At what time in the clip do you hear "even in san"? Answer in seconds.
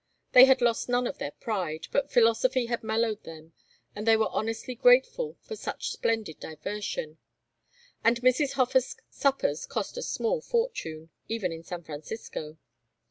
11.27-11.83